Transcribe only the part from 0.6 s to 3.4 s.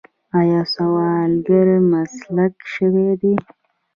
سوالګري مسلک شوی دی؟